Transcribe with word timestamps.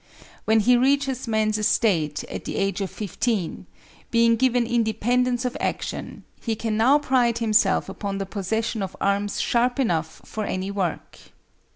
When 0.45 0.61
he 0.61 0.77
reaches 0.77 1.27
man's 1.27 1.59
estate 1.59 2.23
at 2.23 2.45
the 2.45 2.55
age 2.55 2.81
of 2.81 2.89
fifteen, 2.89 3.67
being 4.09 4.35
given 4.35 4.65
independence 4.65 5.45
of 5.45 5.55
action, 5.59 6.23
he 6.41 6.55
can 6.55 6.75
now 6.75 6.97
pride 6.97 7.37
himself 7.37 7.87
upon 7.87 8.17
the 8.17 8.25
possession 8.25 8.81
of 8.81 8.97
arms 8.99 9.39
sharp 9.39 9.79
enough 9.79 10.19
for 10.25 10.43
any 10.43 10.71
work. 10.71 11.19